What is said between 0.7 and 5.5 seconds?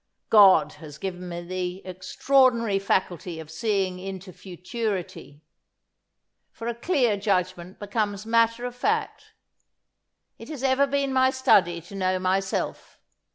has given me the extraordinary faculty of seeing into futurity;